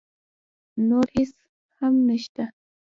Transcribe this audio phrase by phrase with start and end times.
[0.87, 1.31] نور هېڅ
[1.77, 2.43] هم نه شته.